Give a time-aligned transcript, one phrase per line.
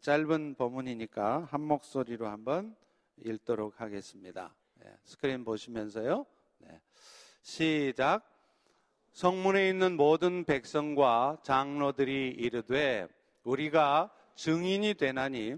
[0.00, 2.76] 짧은 본문이니까 한 목소리로 한번
[3.24, 4.54] 읽도록 하겠습니다.
[4.74, 6.26] 네, 스크린 보시면서요.
[6.58, 6.80] 네.
[7.42, 8.22] 시작.
[9.12, 13.08] 성문에 있는 모든 백성과 장로들이 이르되
[13.42, 15.56] 우리가 증인이 되나니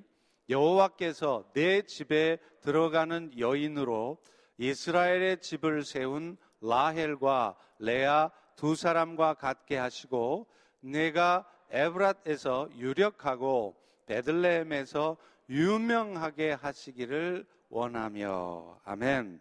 [0.48, 4.18] 여호와께서 내 집에 들어가는 여인으로
[4.59, 10.46] 이스라엘의 집을 세운 라헬과 레아 두 사람과 같게 하시고
[10.80, 13.80] 내가 에브랏에서 유력하고
[14.11, 15.16] 베들레헴에서
[15.48, 19.41] 유명하게 하시기를 원하며 아멘.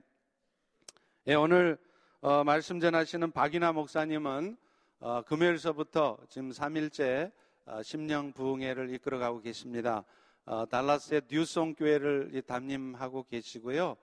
[1.25, 1.79] 예, 오늘
[2.21, 4.57] 어, 말씀 전하시는 박이나 목사님은
[4.99, 7.31] 어, 금요일서부터 지금 3일째
[7.65, 10.05] 어, 심령 부흥회를 이끌어가고 계십니다.
[10.45, 13.97] 어, 달라스의 뉴송 교회를 담임하고 계시고요.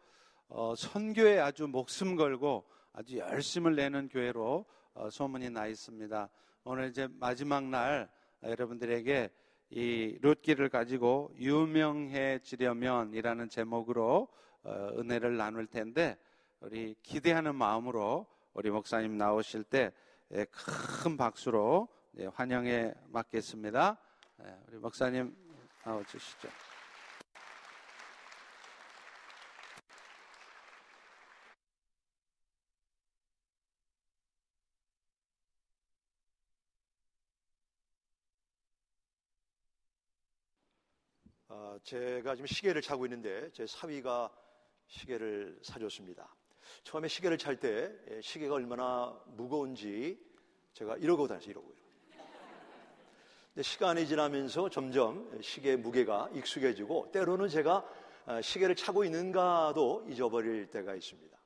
[0.48, 6.28] 어, 선교에 아주 목숨 걸고 아주 열심을 내는 교회로 어, 소문이 나 있습니다.
[6.64, 8.10] 오늘 이제 마지막 날
[8.42, 9.30] 여러분들에게
[9.70, 14.28] 이 룻기를 가지고 유명해지려면이라는 제목으로
[14.64, 16.16] 은혜를 나눌 텐데
[16.60, 19.92] 우리 기대하는 마음으로 우리 목사님 나오실 때
[20.28, 21.88] 큰 박수로
[22.32, 23.96] 환영해 맞겠습니다.
[24.68, 25.36] 우리 목사님
[25.84, 26.48] 나와 주시죠.
[41.82, 44.30] 제가 지금 시계를 차고 있는데 제 사위가
[44.86, 46.34] 시계를 사줬습니다.
[46.84, 50.18] 처음에 시계를 찰 때 시계가 얼마나 무거운지
[50.72, 51.50] 제가 이러고 다녔어요.
[51.50, 51.74] 이러고.
[53.54, 57.84] 근데 시간이 지나면서 점점 시계의 무게가 익숙해지고 때로는 제가
[58.26, 61.36] 어, 시계를 차고 있는가도 잊어버릴 때가 있습니다.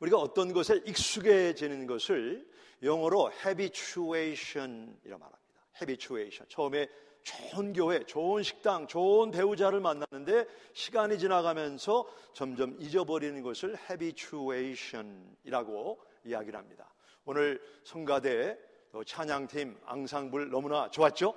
[0.00, 2.48] 우리가 어떤 것에 익숙해지는 것을
[2.82, 5.40] 영어로 habituation이라 말합니다.
[5.76, 6.48] habituation.
[6.48, 6.88] 처음에
[7.22, 16.86] 좋은 교회, 좋은 식당, 좋은 배우자를 만났는데 시간이 지나가면서 점점 잊어버리는 것을 habituation이라고 이야기를 합니다.
[17.24, 18.58] 오늘 성가대
[19.06, 21.34] 찬양팀 앙상블 너무나 좋았죠?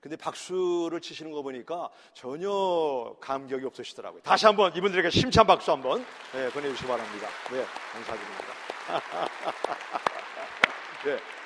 [0.00, 4.22] 근데 박수를 치시는 거 보니까 전혀 감격이 없으시더라고요.
[4.22, 7.28] 다시 한번 이분들에게 심찬 박수 한번 네, 보내주시기 바랍니다.
[7.52, 8.46] 네, 감사드립니다.
[11.06, 11.41] 네.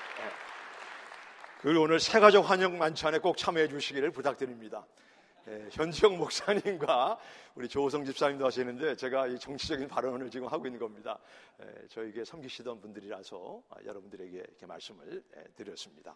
[1.66, 4.86] 그리고 오늘 새가족 환영 만찬에 꼭 참여해 주시기를 부탁드립니다.
[5.48, 7.18] 예, 현지영 목사님과
[7.56, 11.18] 우리 조호성 집사님도 하시는데 제가 이 정치적인 발언을 지금 하고 있는 겁니다.
[11.60, 16.14] 예, 저에게 섬기시던 분들이라서 아, 여러분들에게 이렇게 말씀을 예, 드렸습니다.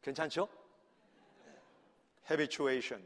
[0.00, 0.48] 괜찮죠?
[2.30, 3.04] habituation.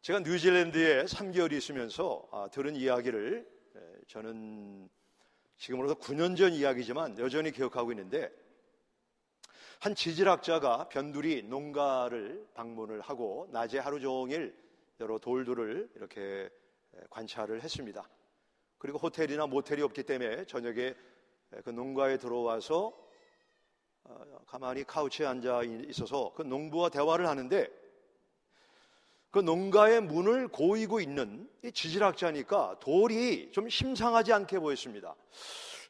[0.00, 4.88] 제가 뉴질랜드에 3개월 있으면서 아, 들은 이야기를 예, 저는
[5.58, 8.30] 지금으로서 9년 전 이야기지만 여전히 기억하고 있는데
[9.80, 14.56] 한 지질학자가 변두리 농가를 방문을 하고 낮에 하루 종일
[15.00, 16.48] 여러 돌들을 이렇게
[17.10, 18.08] 관찰을 했습니다.
[18.78, 20.94] 그리고 호텔이나 모텔이 없기 때문에 저녁에
[21.64, 22.92] 그 농가에 들어와서
[24.04, 27.68] 어, 가만히 카우치에 앉아 있어서 그 농부와 대화를 하는데
[29.30, 35.14] 그 농가의 문을 고이고 있는 이 지질학자니까 돌이 좀 심상하지 않게 보였습니다.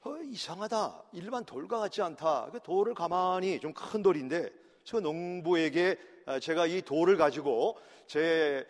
[0.04, 1.04] 어, 이상하다.
[1.12, 2.50] 일반 돌과 같지 않다.
[2.52, 4.50] 그 돌을 가만히 좀 큰 돌인데
[4.84, 8.66] 저 농부에게 아, 제가 이 돌을 가지고 제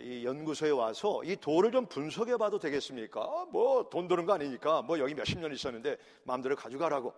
[0.00, 3.20] 이 연구소에 와서 이 돌을 좀 분석해 봐도 되겠습니까?
[3.20, 7.12] 아, 뭐돈 드는 거 아니니까 뭐 여기 몇십 년 있었는데 마음대로 가져가라고.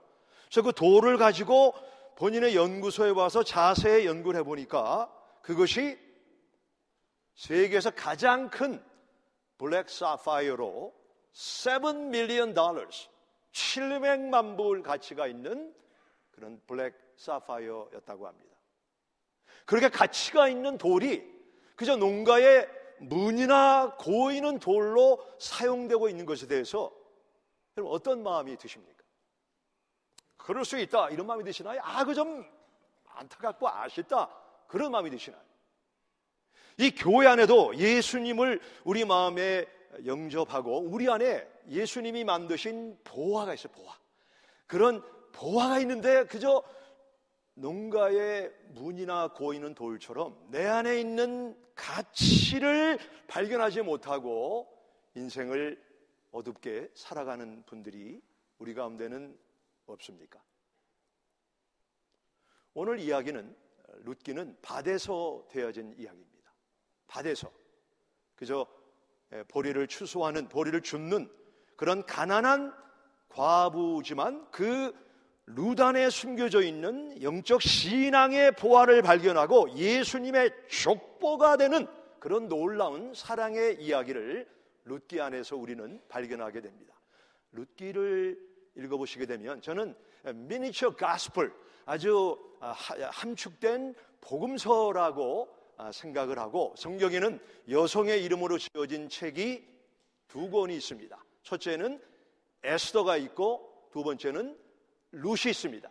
[0.49, 1.75] 그래서 그 돌을 가지고
[2.17, 5.09] 본인의 연구소에 와서 자세히 연구를 해보니까
[5.43, 5.97] 그것이
[7.35, 8.83] 세계에서 가장 큰
[9.59, 10.95] 블랙 사파이어로
[11.33, 11.75] 7
[12.09, 13.09] million dollars
[13.53, 15.75] 700만 불 가치가 있는
[16.31, 18.57] 그런 블랙 사파이어였다고 합니다.
[19.67, 21.23] 그렇게 가치가 있는 돌이
[21.77, 22.69] 그저 농가의
[23.01, 26.93] 문이나 고이는 돌로 사용되고 있는 것에 대해서
[27.77, 29.03] 여러분 어떤 마음이 드십니까?
[30.37, 31.81] 그럴 수 있다 이런 마음이 드시나요?
[31.83, 32.45] 아, 그 좀
[33.15, 34.29] 안타깝고 아쉽다
[34.67, 35.43] 그런 마음이 드시나요?
[36.81, 39.67] 이 교회 안에도 예수님을 우리 마음에
[40.07, 43.99] 영접하고 우리 안에 예수님이 만드신 보화가 있어요, 보화.
[44.67, 46.63] 그런 보화가 있는데 그저
[47.53, 54.67] 농가의 문이나 고이는 돌처럼 내 안에 있는 가치를 발견하지 못하고
[55.15, 55.83] 인생을
[56.31, 58.23] 어둡게 살아가는 분들이
[58.59, 59.39] 우리 가운데는
[59.85, 60.43] 없습니까?
[62.73, 63.55] 오늘 이야기는
[64.05, 66.40] 룻기는 밭에서 되어진 이야기입니다.
[67.11, 67.51] 밭에서
[68.37, 68.67] 그저
[69.49, 71.31] 보리를 추수하는 보리를 줍는
[71.77, 72.73] 그런 가난한
[73.29, 74.93] 과부지만 그
[75.47, 81.87] 루단에 숨겨져 있는 영적 신앙의 보화를 발견하고 예수님의 족보가 되는
[82.21, 84.49] 그런 놀라운 사랑의 이야기를
[84.85, 86.95] 룻기 안에서 우리는 발견하게 됩니다.
[87.53, 88.39] 룻기를
[88.77, 89.95] 읽어보시게 되면 저는
[90.35, 91.53] 미니처 가스플
[91.85, 92.75] 아주 아,
[93.11, 95.60] 함축된 복음서라고 아,
[95.93, 99.67] 생각을 하고 성경에는 여성의 이름으로 지어진 책이
[100.29, 101.17] 두 권이 있습니다.
[101.43, 102.01] 첫째는
[102.63, 104.57] 에스더가 있고 두 번째는
[105.13, 105.89] 룻이 있습니다.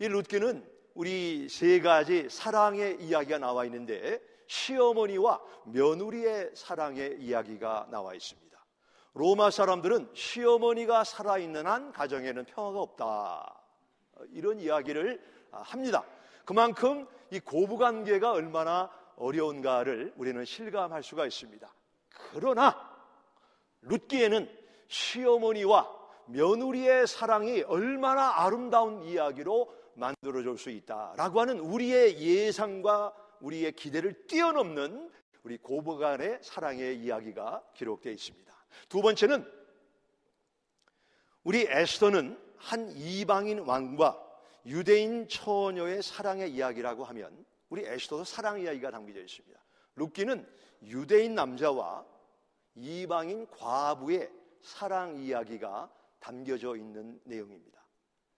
[0.00, 8.48] 이 룻기는 우리 세 가지 사랑의 이야기가 나와 있는데 시어머니와 며느리의 사랑의 이야기가 나와 있습니다.
[9.14, 13.62] 로마 사람들은 시어머니가 살아있는 한 가정에는 평화가 없다.
[14.30, 15.20] 이런 이야기를
[15.50, 16.04] 합니다.
[16.44, 21.72] 그만큼 이 고부 관계가 얼마나 어려운가를 우리는 실감할 수가 있습니다.
[22.32, 22.76] 그러나
[23.82, 24.48] 룻기에는
[24.88, 35.10] 시어머니와 며느리의 사랑이 얼마나 아름다운 이야기로 만들어줄 수 있다라고 하는 우리의 예상과 우리의 기대를 뛰어넘는
[35.42, 38.52] 우리 고부간의 사랑의 이야기가 기록되어 있습니다.
[38.88, 39.50] 두 번째는
[41.44, 44.22] 우리 에스더는 한 이방인 왕과
[44.66, 49.58] 유대인 처녀의 사랑의 이야기라고 하면 우리 에스더도 사랑 이야기가 담겨져 있습니다.
[49.96, 50.46] 룻기는
[50.84, 52.06] 유대인 남자와
[52.74, 54.30] 이방인 과부의
[54.60, 57.78] 사랑 이야기가 담겨져 있는 내용입니다.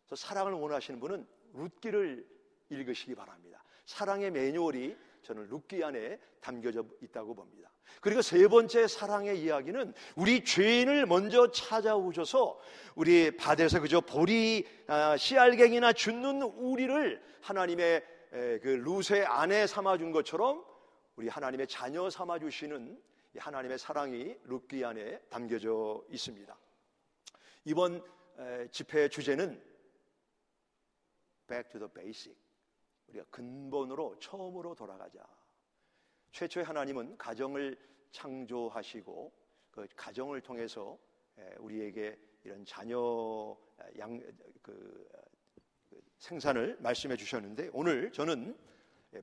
[0.06, 2.26] 그래서 사랑을 원하시는 분은 룻기를
[2.70, 3.62] 읽으시기 바랍니다.
[3.86, 7.70] 사랑의 매뉴얼이 저는 룻기 안에 담겨져 있다고 봅니다.
[8.00, 12.58] 그리고 세 번째 사랑의 이야기는 우리 죄인을 먼저 찾아오셔서
[12.94, 20.64] 우리 밭에서 그저 보리 아, 씨알갱이나 죽는 우리를 하나님의 그 루세 아내 삼아준 것처럼
[21.16, 23.02] 우리 하나님의 자녀 삼아주시는
[23.36, 26.56] 하나님의 사랑이 룻기 안에 담겨져 있습니다.
[27.64, 28.02] 이번
[28.70, 29.60] 집회 주제는
[31.48, 32.38] Back to the Basic.
[33.08, 35.26] 우리가 근본으로 처음으로 돌아가자.
[36.30, 37.76] 최초의 하나님은 가정을
[38.12, 39.32] 창조하시고
[39.72, 40.96] 그 가정을 통해서
[41.58, 43.56] 우리에게 이런 자녀
[43.98, 44.20] 양,
[44.62, 45.08] 그, 그
[46.20, 48.56] 생산을 말씀해 주셨는데 오늘 저는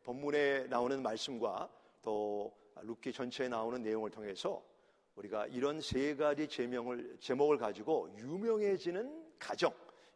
[0.03, 1.69] 본문에 나오는 말씀과
[2.01, 2.51] 또
[2.81, 4.63] 룻기 전체에 나오는 내용을 통해서
[5.15, 9.73] 우리가 이런 세 가지 제명을 제목을 가지고 유명해지는 가정,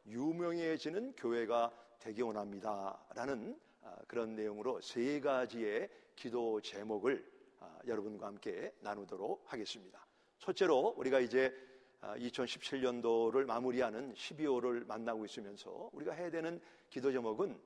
[0.07, 7.23] 유명해지는 교회가 되기 원합니다 라는 아, 그런 내용으로 세 가지의 기도 제목을
[7.59, 10.05] 아, 여러분과 함께 나누도록 하겠습니다.
[10.39, 11.53] 첫째로 우리가 이제
[12.01, 16.59] 2017년도를 아, 마무리하는 12월을 만나고 있으면서 우리가 해야 되는
[16.89, 17.59] 기도 제목은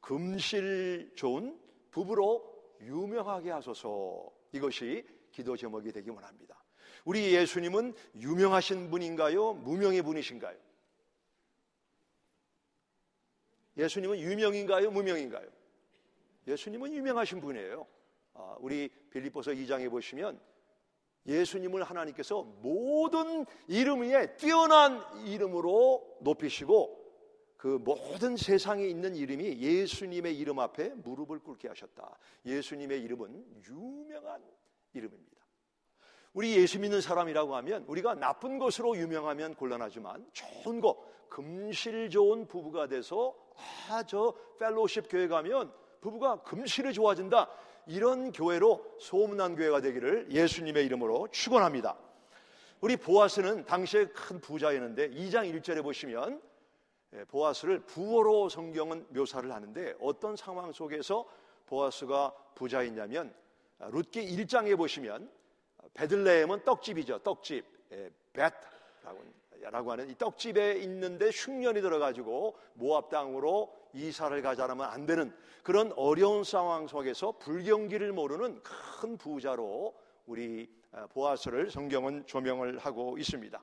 [0.00, 1.58] 금실 좋은
[1.90, 6.62] 부부로 유명하게 하소서 이것이 기도 제목이 되기 원합니다.
[7.04, 9.54] 우리 예수님은 유명하신 분인가요?
[9.54, 10.56] 무명의 분이신가요?
[13.76, 14.90] 예수님은 유명인가요?
[14.90, 15.48] 무명인가요?
[16.46, 17.86] 예수님은 유명하신 분이에요.
[18.34, 20.40] 아, 우리 빌립보서 2장에 보시면
[21.28, 26.98] 예수님을 하나님께서 모든 이름 위에 뛰어난 이름으로 높이시고
[27.56, 32.16] 그 모든 세상에 있는 이름이 예수님의 이름 앞에 무릎을 꿇게 하셨다.
[32.46, 34.42] 예수님의 이름은 유명한
[34.94, 35.38] 이름입니다.
[36.34, 40.96] 우리 예수 믿는 사람이라고 하면 우리가 나쁜 것으로 유명하면 곤란하지만 좋은 것,
[41.28, 43.34] 금실 좋은 부부가 돼서
[43.90, 47.50] 아, 저 펠로십 교회 가면 부부가 금실이 좋아진다.
[47.88, 51.96] 이런 교회로 소문난 교회가 되기를 예수님의 이름으로 축원합니다.
[52.80, 56.40] 우리 보아스는 당시에 큰 부자였는데 2장 1절에 보시면
[57.14, 61.26] 예, 보아스를 부어로 성경은 묘사를 하는데 어떤 상황 속에서
[61.66, 63.34] 보아스가 부자였냐면
[63.78, 65.30] 아, 룻기 1장에 보시면
[65.94, 67.20] 베들레헴은 떡집이죠.
[67.20, 67.64] 떡집.
[67.92, 75.92] 예, 벳라고 하는 이 떡집에 있는데 흉년이 들어가지고 모압 땅으로 이사를 가자라면 안 되는 그런
[75.96, 79.94] 어려운 상황 속에서 불경기를 모르는 큰 부자로
[80.26, 83.60] 우리 아, 보아스를 성경은 조명을 하고 있습니다.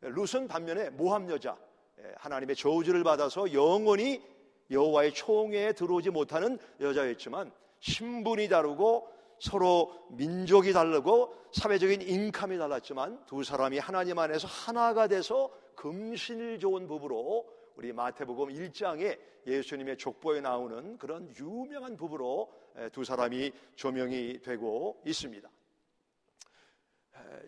[0.00, 1.56] 룻은 반면에 모함 여자,
[2.00, 4.22] 예, 하나님의 저주를 받아서 영원히
[4.70, 9.08] 여호와의 총회에 들어오지 못하는 여자였지만 신분이 다르고
[9.38, 17.46] 서로 민족이 다르고 사회적인 인감이 달랐지만 두 사람이 하나님 안에서 하나가 돼서 금실 좋은 부부로
[17.76, 22.50] 우리 마태복음 1장에 예수님의 족보에 나오는 그런 유명한 부부로
[22.90, 25.48] 두 사람이 조명이 되고 있습니다.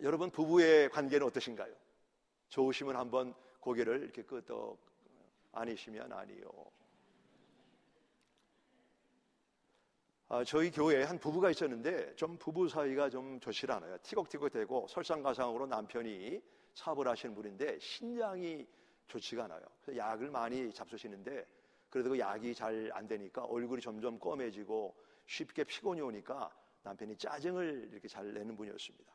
[0.03, 1.73] 여러분 부부의 관계는 어떠신가요?
[2.49, 4.77] 좋으시면 한번 고개를 이렇게 끄덕
[5.51, 6.47] 아니시면 아니요.
[10.27, 13.97] 아, 저희 교회에 한 부부가 있었는데 좀 부부 사이가 좀 좋지 않아요.
[14.03, 16.39] 티격티격되고 설상가상으로 남편이
[16.75, 18.67] 사업을 하시는 분인데 신장이
[19.09, 19.61] 좋지가 않아요.
[19.81, 21.45] 그래서 약을 많이 잡수시는데
[21.89, 28.07] 그래도 그 약이 잘 안 되니까 얼굴이 점점 검해지고 쉽게 피곤이 오니까 남편이 짜증을 이렇게
[28.07, 29.11] 잘 내는 분이었습니다.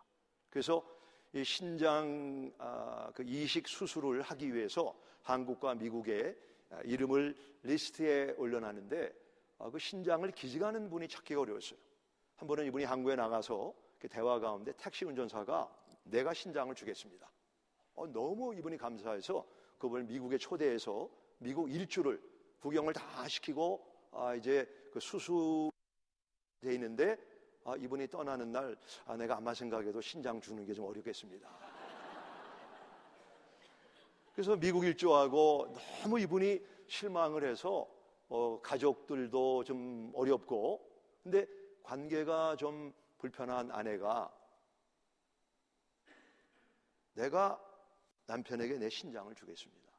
[0.51, 0.85] 그래서
[1.33, 6.37] 이 신장 아, 그 이식 수술을 하기 위해서 한국과 미국의
[6.71, 9.13] 아, 이름을 리스트에 올려놨는데
[9.59, 11.79] 아, 그 신장을 기증하는 분이 찾기가 어려웠어요.
[12.37, 13.75] 한 번은 이분이 한국에 나가서
[14.11, 15.75] 대화 가운데 택시 운전사가
[16.05, 17.31] 내가 신장을 주겠습니다.
[17.95, 19.47] 어, 너무 이분이 감사해서
[19.85, 22.19] 그분을 미국에 초대해서 미국 일주를
[22.61, 25.73] 구경을 다 시키고 아, 이제 그 수술돼
[26.73, 27.19] 있는데
[27.65, 31.47] 아, 이분이 떠나는 날 아, 내가 아마 생각해도 신장 주는 게 좀 어렵겠습니다.
[34.33, 37.87] 그래서 미국 일주하고 너무 이분이 실망을 해서
[38.31, 40.81] 어, 가족들도 좀 어렵고
[41.23, 41.47] 근데
[41.83, 44.33] 관계가 좀 불편한 아내가
[47.13, 47.61] 내가
[48.27, 49.93] 남편에게 내 신장을 주겠습니다.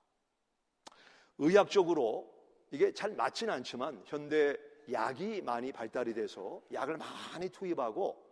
[1.37, 2.33] 의학적으로
[2.71, 4.57] 이게 잘 맞지는 않지만 현대
[4.91, 8.23] 약이 많이 발달이 돼서 약을 많이 투입하고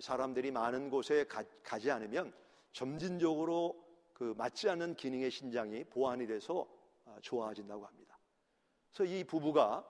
[0.00, 2.32] 사람들이 많은 곳에 가, 지 않으면
[2.72, 3.82] 점진적으로
[4.12, 6.66] 그 맞지 않는 기능의 신장이 보완이 돼서
[7.04, 8.18] 아, 좋아진다고 합니다.
[8.92, 9.86] 그래서 이 부부가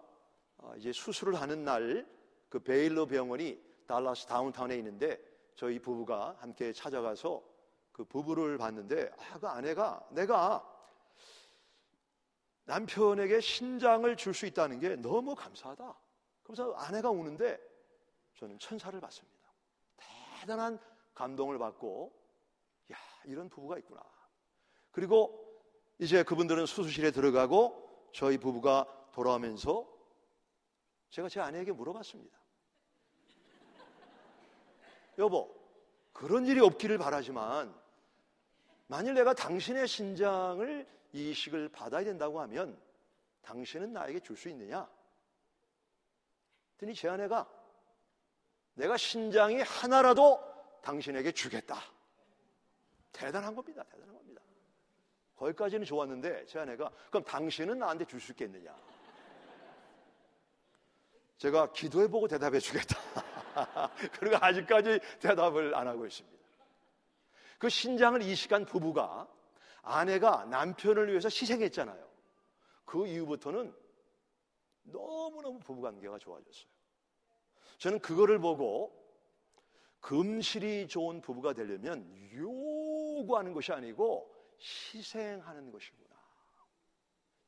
[0.58, 2.14] 아, 이제 수술을 하는 날
[2.54, 5.20] 그 베일러 병원이 달라스 다운타운에 있는데
[5.56, 7.42] 저희 부부가 함께 찾아가서
[7.94, 10.68] 그 부부를 봤는데 아, 그 아내가 내가
[12.64, 15.96] 남편에게 신장을 줄 수 있다는 게 너무 감사하다.
[16.42, 17.58] 그래서 아내가 우는데
[18.36, 19.48] 저는 천사를 봤습니다.
[20.40, 20.80] 대단한
[21.14, 22.12] 감동을 받고,
[22.92, 22.96] 야,
[23.26, 24.02] 이런 부부가 있구나.
[24.90, 25.62] 그리고
[25.98, 29.88] 이제 그분들은 수술실에 들어가고 저희 부부가 돌아오면서
[31.10, 32.36] 제가 제 아내에게 물어봤습니다.
[35.18, 35.54] 여보,
[36.12, 37.84] 그런 일이 없기를 바라지만
[38.87, 42.79] 만일 내가 당신의 신장을 이식을 받아야 된다고 하면
[43.43, 44.88] 당신은 나에게 줄 수 있느냐?
[46.76, 47.49] 그랬더니 제 아내가
[48.75, 50.41] 내가 신장이 하나라도
[50.83, 51.81] 당신에게 주겠다.
[53.12, 53.85] 대단한 겁니다.
[53.85, 54.43] 대단한 겁니다.
[55.37, 58.75] 거기까지는 좋았는데 제 아내가 그럼 당신은 나한테 줄 수 있겠느냐?
[61.38, 62.99] 제가 기도해보고 대답해 주겠다.
[64.19, 66.34] 그리고 아직까지 대답을 안 하고 있습니다.
[67.58, 69.28] 그 신장을 이식한 부부가
[69.82, 72.08] 아내가 남편을 위해서 희생했잖아요.
[72.84, 73.75] 그 이후부터는
[74.84, 76.68] 너무너무 부부관계가 좋아졌어요.
[77.78, 79.02] 저는 그거를 보고
[80.00, 86.14] 금실이 좋은 부부가 되려면 요구하는 것이 아니고 희생하는 것이구나.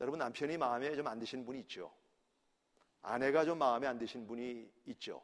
[0.01, 1.93] 여러분 남편이 마음에 좀 안 드신 분이 있죠.
[3.03, 5.23] 아내가 좀 마음에 안 드신 분이 있죠.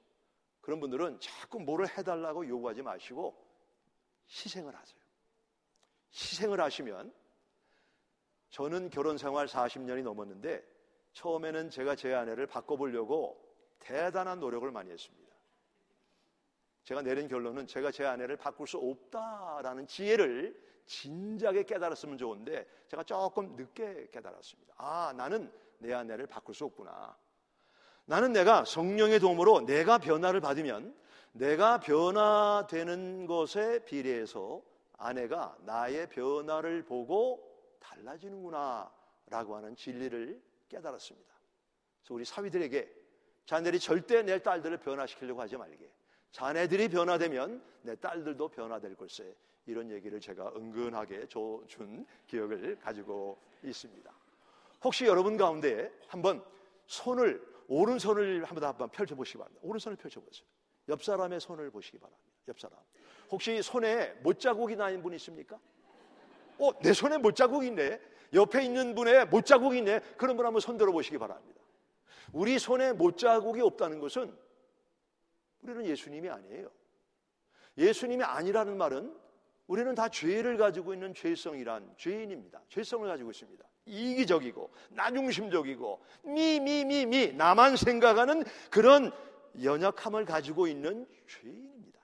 [0.61, 3.42] 그런 분들은 자꾸 뭐를 해달라고 요구하지 마시고
[4.33, 5.01] 희생을 하세요.
[6.13, 7.13] 희생을 하시면
[8.51, 10.63] 저는 결혼 생활 40년이 넘었는데
[11.13, 13.41] 처음에는 제가 제 아내를 바꿔보려고
[13.79, 15.33] 대단한 노력을 많이 했습니다.
[16.85, 23.55] 제가 내린 결론은 제가 제 아내를 바꿀 수 없다라는 지혜를 진작에 깨달았으면 좋은데 제가 조금
[23.55, 24.75] 늦게 깨달았습니다.
[24.79, 27.17] 아, 나는 내 아내를 바꿀 수 없구나.
[28.05, 30.95] 나는 내가 성령의 도움으로 내가 변화를 받으면
[31.33, 34.63] 내가 변화되는 것에 비례해서
[34.99, 38.91] 아내가 나의 변화를 보고 달라지는구나
[39.27, 41.33] 라고 하는 진리를 깨달았습니다.
[42.01, 43.03] 그래서 우리 사위들에게
[43.47, 45.91] 자네들이 절대 내 딸들을 변화시키려고 하지 말게.
[46.31, 49.35] 자네들이 변화되면 내 딸들도 변화될 걸세.
[49.67, 54.13] 이런 얘기를 제가 은근하게 준 기억을 가지고 있습니다.
[54.85, 56.45] 혹시 여러분 가운데 한번
[56.87, 59.61] 손을 오른손을 한번 한번 펼쳐 보시기 바랍니다.
[59.65, 60.47] 오른손을 펼쳐 보세요.
[60.89, 62.23] 옆 사람의 손을 보시기 바랍니다.
[62.49, 62.79] 옆 사람.
[63.31, 65.59] 혹시 손에 못자국이 나는 분 있습니까?
[66.59, 68.01] 어, 내 손에 못자국이 있네.
[68.35, 70.01] 옆에 있는 분의 못자국이 있네.
[70.17, 71.61] 그런 분 한번 손 들어 보시기 바랍니다.
[72.33, 74.35] 우리 손에 못자국이 없다는 것은
[75.63, 76.71] 우리는 예수님이 아니에요.
[77.79, 79.17] 예수님이 아니라는 말은
[79.67, 82.61] 우리는 다 죄를 가지고 있는 죄성이란 죄인입니다.
[82.69, 83.65] 죄성을 가지고 있습니다.
[83.87, 89.13] 이기적이고 나중심적이고 미 미 미 미 나만 생각하는 그런
[89.63, 92.01] 연약함을 가지고 있는 죄인입니다.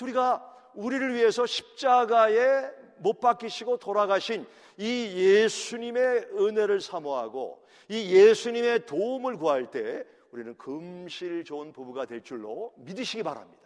[0.00, 4.46] 우리가 우리를 위해서 십자가에 못 박히시고 돌아가신
[4.78, 12.72] 이 예수님의 은혜를 사모하고 이 예수님의 도움을 구할 때 우리는 금실 좋은 부부가 될 줄로
[12.78, 13.62] 믿으시기 바랍니다.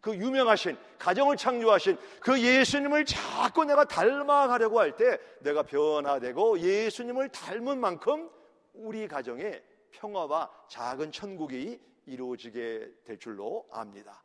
[0.00, 7.78] 그 유명하신 가정을 창조하신 그 예수님을 자꾸 내가 닮아가려고 할 때 내가 변화되고 예수님을 닮은
[7.78, 8.30] 만큼
[8.72, 14.22] 우리 가정에 평화와 작은 천국이 이루어지게 될 줄로 압니다.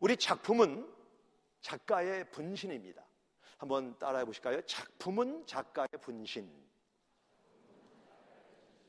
[0.00, 0.88] 우리 작품은
[1.60, 3.04] 작가의 분신입니다.
[3.58, 4.60] 한번 따라해 보실까요?
[4.62, 6.50] 작품은 작가의 분신.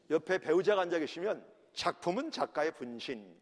[0.09, 3.39] 옆에 배우자가 앉아 계시면 작품은 작가의 분신.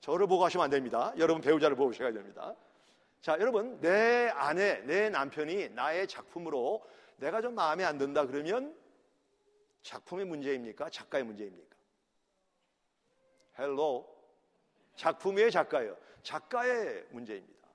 [0.00, 1.12] 저를 보고 하시면 안 됩니다.
[1.18, 2.56] 여러분 배우자를 보셔야 됩니다.
[3.20, 6.82] 자, 여러분, 내 아내, 내 남편이 나의 작품으로
[7.16, 8.74] 내가 좀 마음에 안 든다 그러면
[9.82, 10.88] 작품의 문제입니까?
[10.88, 11.69] 작가의 문제입니까?
[13.60, 14.08] Hello.
[14.96, 15.96] 작품의 작가예요.
[16.22, 17.68] 작가의 문제입니다.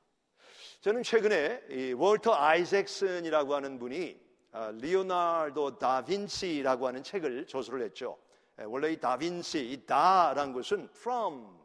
[0.82, 8.18] 저는 최근에 이 월터 아이작슨이라고 하는 분이 아, 리오나르도 다빈치라고 하는 책을 저술을 했죠.
[8.60, 11.60] 예, 원래 이 다빈치, 이 다라는 것은 from,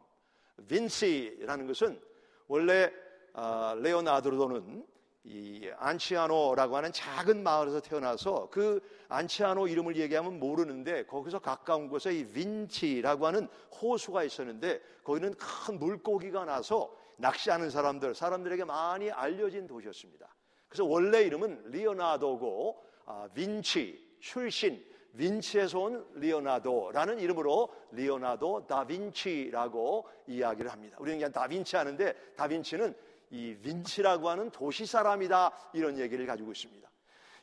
[0.67, 2.01] 빈치라는 것은
[2.47, 2.91] 원래
[3.33, 4.85] 아, 레오나르도는
[5.23, 12.25] 이 안치아노라고 하는 작은 마을에서 태어나서 그 안치아노 이름을 얘기하면 모르는데 거기서 가까운 곳에 이
[12.25, 13.47] 빈치라고 하는
[13.81, 20.27] 호수가 있었는데 거기는 큰 물고기가 나서 낚시하는 사람들, 사람들에게 많이 알려진 도시였습니다.
[20.67, 24.83] 그래서 원래 이름은 리오나도고 아, 빈치 출신
[25.17, 30.97] 빈치에서 온 리오나도라는 이름으로 리오나도 다빈치라고 이야기를 합니다.
[30.99, 32.95] 우리는 그냥 다빈치 하는데 다빈치는
[33.31, 36.89] 이 빈치라고 하는 도시 사람이다 이런 얘기를 가지고 있습니다.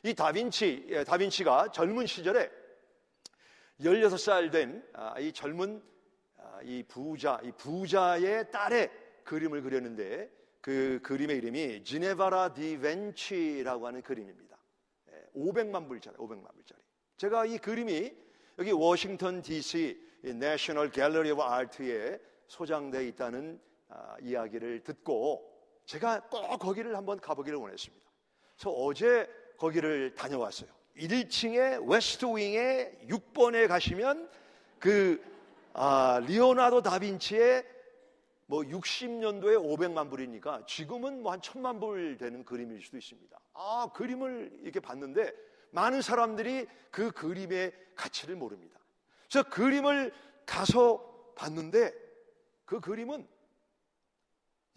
[0.03, 2.49] 이 다빈치 예, 다빈치가 젊은 시절에
[3.81, 5.81] 16살 된이 아, 젊은
[6.37, 8.91] 아, 이 부자 이 부자의 딸의
[9.23, 10.31] 그림을 그렸는데
[10.61, 14.57] 그 그림의 이름이 지네브라 디 벤치라고 하는 그림입니다.
[15.35, 16.79] 500만 예, 불짜리, 500만 불짜리.
[17.17, 18.13] 제가 이 그림이
[18.59, 25.48] 여기 워싱턴 DC National Gallery of Art에 소장되어 있다는 아, 이야기를 듣고
[25.89, 28.05] 제가 꼭 거기를 한번 가보기를 원했습니다.
[28.55, 29.27] 그래서 어제
[29.57, 30.69] 거기를 다녀왔어요.
[30.95, 34.29] 1층에 West Wing에 6번에 가시면
[34.77, 35.19] 그
[35.73, 37.65] 아, 리오나도 다빈치의
[38.45, 43.39] 뭐 60년도에 500만 불이니까 지금은 뭐 한 천만 불 되는 그림일 수도 있습니다.
[43.55, 45.33] 아, 그림을 이렇게 봤는데
[45.71, 48.79] 많은 사람들이 그 그림의 가치를 모릅니다.
[49.27, 50.13] 그래서 그림을
[50.45, 51.91] 가서 봤는데
[52.65, 53.27] 그 그림은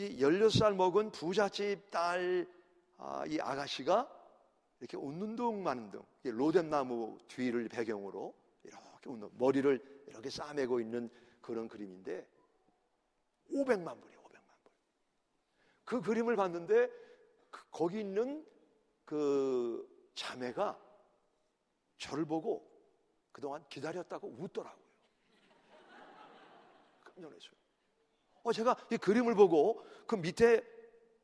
[0.07, 2.47] 이 16살 먹은 부잣집 딸,
[2.99, 4.11] 아, 이 아가씨가
[4.81, 8.35] 이렇게 웃는 둥 마는 둥, 로뎀나무 뒤를 배경으로
[8.65, 11.09] 이렇게 웃는, 머리를 이렇게 싸매고 있는
[11.41, 12.27] 그런 그림인데
[13.53, 14.73] 500만 불이에요, 500만 불.
[15.85, 16.91] 그 그림을 봤는데
[17.51, 18.45] 그, 거기 있는
[19.05, 20.79] 그 자매가
[21.99, 22.69] 저를 보고
[23.31, 24.83] 그동안 기다렸다고 웃더라고요.
[27.05, 27.62] 깜짝 놀랐어요.
[28.43, 30.63] 어, 제가 이 그림을 보고 그 밑에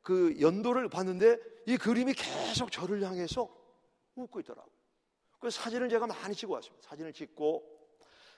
[0.03, 3.49] 그 연도를 봤는데 이 그림이 계속 저를 향해서
[4.15, 4.75] 웃고 있더라고요.
[5.39, 6.89] 그래서 사진을 제가 많이 찍어 왔습니다.
[6.89, 7.79] 사진을 찍고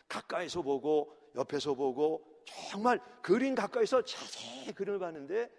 [0.08, 5.50] 가까이서 보고 옆에서 보고 정말 그림 가까이서 자세히 그림을 봤는데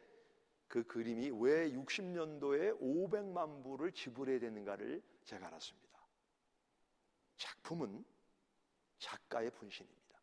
[0.67, 5.91] 그 그림이 왜 60년도에 500만 불을 지불해야 되는가를 제가 알았습니다.
[7.37, 8.03] 작품은
[8.99, 10.21] 작가의 분신입니다.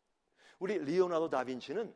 [0.59, 1.93] 우리 리오나도 다빈치는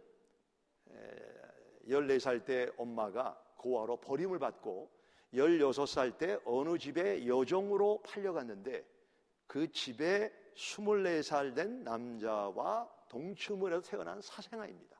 [1.87, 4.89] 14살 때 엄마가 고아로 버림을 받고
[5.33, 8.85] 16살 때 어느 집에 여종으로 팔려갔는데
[9.47, 14.97] 그 집에 24살 된 남자와 동침을 해서 태어난 사생아입니다.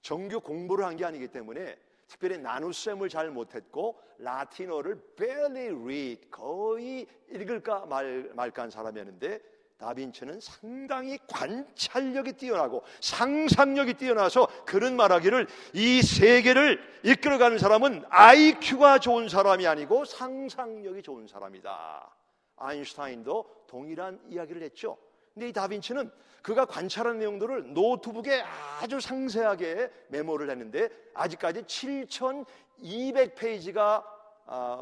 [0.00, 7.86] 정규 공부를 한 게 아니기 때문에 특별히 나눗셈을 잘 못했고 라틴어를 barely read 거의 읽을까
[7.86, 17.58] 말, 말까 한 사람이었는데 다빈치는 상당히 관찰력이 뛰어나고 상상력이 뛰어나서 그런 말하기를 이 세계를 이끌어가는
[17.58, 22.10] 사람은 IQ가 좋은 사람이 아니고 상상력이 좋은 사람이다.
[22.56, 24.98] 아인슈타인도 동일한 이야기를 했죠.
[25.32, 26.10] 근데 이 다빈치는
[26.42, 28.42] 그가 관찰한 내용들을 노트북에
[28.80, 34.17] 아주 상세하게 메모를 했는데 아직까지 7,200페이지가 아,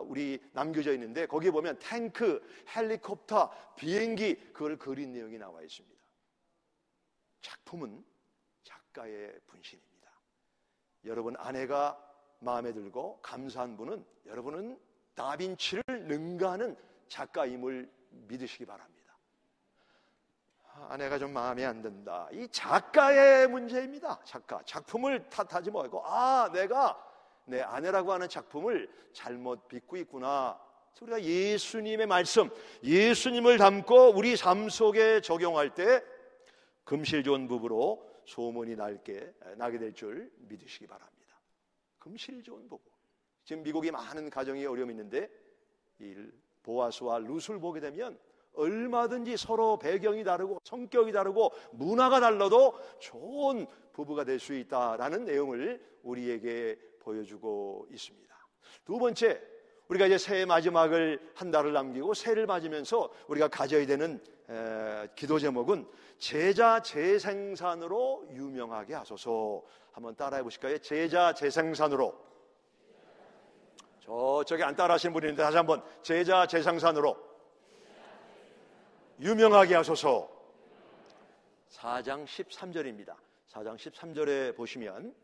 [0.07, 2.43] 우리 남겨져 있는데 거기에 보면 탱크,
[2.75, 5.97] 헬리콥터, 비행기 그걸 그린 내용이 나와 있습니다.
[7.41, 8.05] 작품은
[8.63, 10.11] 작가의 분신입니다.
[11.05, 12.03] 여러분 아내가
[12.41, 14.79] 마음에 들고 감사한 분은 여러분은
[15.15, 16.77] 다빈치를 능가하는
[17.09, 18.97] 작가임을 믿으시기 바랍니다.
[20.89, 22.29] 아내가 좀 마음에 안 든다.
[22.33, 24.21] 이 작가의 문제입니다.
[24.25, 24.61] 작가.
[24.65, 27.03] 작품을 탓하지 말고, 아, 내가
[27.47, 30.61] 내 아내라고 하는 작품을 잘못 빚고 있구나.
[31.01, 32.49] 우리가 예수님의 말씀,
[32.83, 36.03] 예수님을 담고 우리 삶 속에 적용할 때
[36.85, 41.37] 금실 좋은 부부로 소문이 날게, 나게 될 줄 믿으시기 바랍니다.
[41.99, 42.83] 금실 좋은 부부.
[43.45, 45.31] 지금 미국에 많은 가정이 어려움이 있는데,
[46.01, 46.15] 이
[46.63, 48.19] 보아스와 루스를 보게 되면
[48.55, 56.79] 얼마든지 서로 배경이 다르고 성격이 다르고 문화가 달라도 좋은 부부가 될 수 있다라는 내용을 우리에게
[57.07, 58.37] 보여주고 있습니다.
[58.85, 59.41] 두 번째,
[59.89, 65.89] 우리가 이제 새해 마지막을 한 달을 남기고 새해를 맞으면서 우리가 가져야 되는 에, 기도 제목은
[66.19, 69.63] 제자 재생산으로 유명하게 하소서.
[69.93, 70.79] 한번 따라해 보실까요?
[70.79, 72.27] 제자 재생산으로.
[74.01, 77.17] 저쪽에 안 따라 하시는 분이 있는데 다시 한번 제자 재생산으로
[79.21, 80.29] 유명하게 하소서.
[81.71, 83.15] 4장 13절입니다.
[83.53, 85.15] 4장 13절에 보시면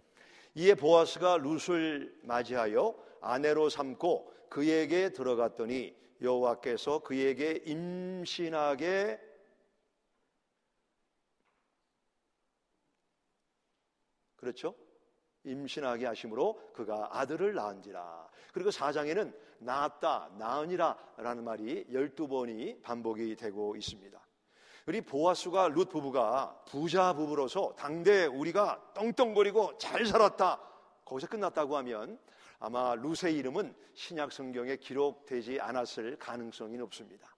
[0.54, 9.20] 이에 보아스가 룻을 맞이하여 아내로 삼고 그에게 들어갔더니 여호와께서 그에게 임신하게
[14.36, 14.74] 그렇죠?
[15.44, 18.28] 임신하게 하심으로 그가 아들을 낳은지라.
[18.52, 24.21] 그리고 사장에는 낳았다, 낳으니라 라는 말이 12번이 반복이 되고 있습니다.
[24.86, 30.60] 우리 보아수가 룻 부부가 부자 부부로서 당대 우리가 떵떵거리고 잘 살았다.
[31.04, 32.18] 거기서 끝났다고 하면
[32.58, 37.28] 아마 룻의 이름은 신약 성경에 기록되지 않았을 가능성이 높습니다.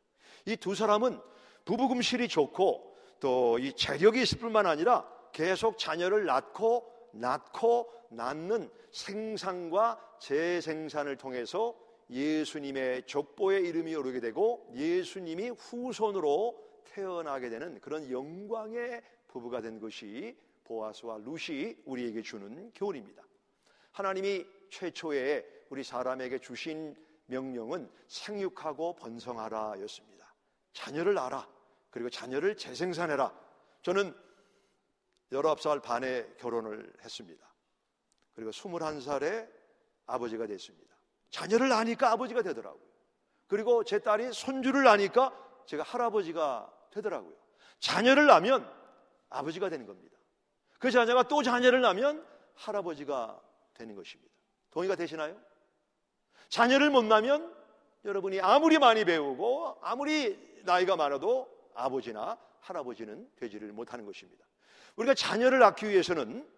[0.47, 1.21] 이 두 사람은
[1.65, 9.99] 부부 금실이 좋고 또 이 재력이 있을 뿐만 아니라 계속 자녀를 낳고 낳고 낳는 생산과
[10.19, 11.75] 재생산을 통해서
[12.11, 16.64] 예수님의 족보의 이름이 오르게 되고 예수님이 후손으로
[16.95, 23.23] 태어나게 되는 그런 영광의 부부가 된 것이 보아스와 루시 우리에게 주는 교훈입니다.
[23.91, 26.95] 하나님이 최초에 우리 사람에게 주신
[27.27, 30.35] 명령은 생육하고 번성하라였습니다.
[30.73, 31.49] 자녀를 낳아
[31.91, 33.33] 그리고 자녀를 재생산해라.
[33.83, 34.15] 저는
[35.33, 37.55] 19살 반에 결혼을 했습니다.
[38.35, 39.49] 그리고 21살에
[40.07, 40.95] 아버지가 됐습니다.
[41.31, 42.83] 자녀를 낳으니까 아버지가 되더라고요.
[43.49, 45.33] 그리고 제 딸이 손주를 낳으니까
[45.67, 47.33] 제가 할아버지가 되더라고요.
[47.81, 48.69] 자녀를 낳으면
[49.29, 50.17] 아버지가 되는 겁니다.
[50.79, 53.41] 그 자녀가 또 자녀를 낳으면 할아버지가
[53.75, 54.33] 되는 것입니다.
[54.71, 55.37] 동의가 되시나요?
[56.49, 57.55] 자녀를 못 낳으면
[58.05, 64.45] 여러분이 아무리 많이 배우고 아무리 나이가 많아도 아버지나 할아버지는 되지를 못하는 것입니다.
[64.97, 66.49] 우리가 자녀를 낳기 위해서는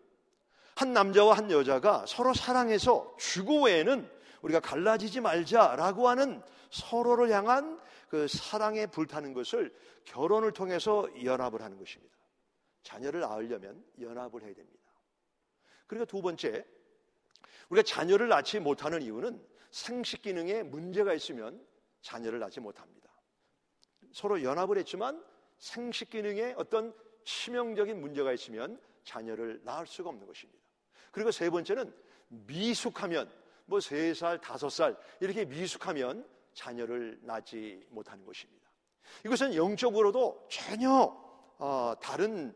[0.75, 4.11] 한 남자와 한 여자가 서로 사랑해서 주고 외에는
[4.42, 12.14] 우리가 갈라지지 말자라고 하는 서로를 향한 그 사랑에 불타는 것을 결혼을 통해서 연합을 하는 것입니다.
[12.83, 14.85] 자녀를 낳으려면 연합을 해야 됩니다.
[15.87, 16.64] 그리고 두 번째,
[17.69, 21.64] 우리가 자녀를 낳지 못하는 이유는 생식 기능에 문제가 있으면
[22.01, 23.11] 자녀를 낳지 못합니다.
[24.12, 25.23] 서로 연합을 했지만
[25.59, 30.62] 생식 기능에 어떤 치명적인 문제가 있으면 자녀를 낳을 수가 없는 것입니다.
[31.11, 31.92] 그리고 세 번째는
[32.29, 33.31] 미숙하면
[33.66, 38.66] 뭐 세 살, 다섯 살 이렇게 미숙하면 자녀를 낳지 못하는 것입니다.
[39.25, 40.90] 이것은 영적으로도 전혀
[41.59, 42.55] 어, 다른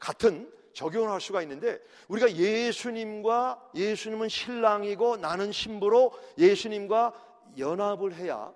[0.00, 8.52] 같은 적용을 할 수가 있는데 우리가 예수님과 예수님은 신랑이고 나는 신부로 예수님과 연합을 해야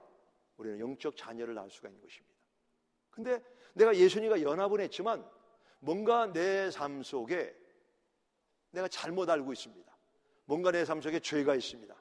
[0.56, 2.34] 우리는 영적 자녀를 낳을 수가 있는 것입니다.
[3.10, 3.42] 근데
[3.74, 5.28] 내가 예수님과 연합을 했지만
[5.80, 7.54] 뭔가 내 삶 속에
[8.70, 9.96] 내가 잘못 알고 있습니다.
[10.46, 11.94] 뭔가 내 삶 속에 죄가 있습니다.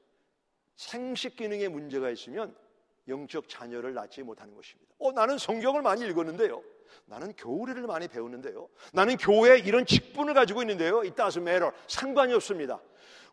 [0.78, 2.56] 생식 기능에 문제가 있으면
[3.08, 4.94] 영적 자녀를 낳지 못하는 것입니다.
[5.00, 6.64] 어, 나는 성경을 많이 읽었는데요.
[7.06, 8.70] 나는 교회를 많이 배우는데요.
[8.94, 11.00] 나는 교회에 이런 직분을 가지고 있는데요.
[11.00, 11.72] It doesn't matter.
[11.88, 12.82] 상관이 없습니다.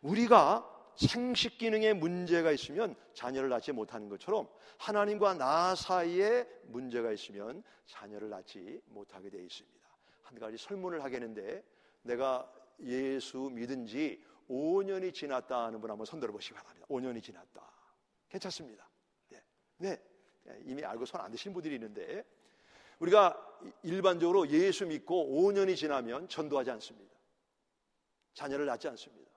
[0.01, 8.29] 우리가 생식 기능에 문제가 있으면 자녀를 낳지 못하는 것처럼 하나님과 나 사이에 문제가 있으면 자녀를
[8.29, 9.87] 낳지 못하게 되어 있습니다.
[10.23, 11.63] 한 가지 설문을 하겠는데
[12.03, 16.85] 내가 예수 믿은 지 5년이 지났다 하는 분 한번 손들어 보시기 바랍니다.
[16.89, 17.61] 5년이 지났다.
[18.29, 18.87] 괜찮습니다.
[19.77, 19.99] 네.
[20.43, 20.59] 네.
[20.65, 22.25] 이미 알고 손 안 드신 분들이 있는데
[22.99, 23.37] 우리가
[23.83, 27.13] 일반적으로 예수 믿고 5년이 지나면 전도하지 않습니다.
[28.33, 29.31] 자녀를 낳지 않습니다.